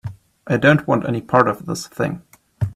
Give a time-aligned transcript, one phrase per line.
[0.47, 2.23] I don't want any part of this thing.